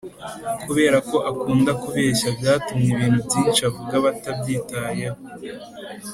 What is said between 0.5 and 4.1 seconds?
kubera ko akunda kubeshya byatumye ibintu byinshi avuga